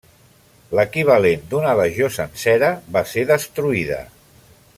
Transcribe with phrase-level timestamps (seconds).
[0.77, 4.03] L'equivalent d'una legió sencera va ser destruïda.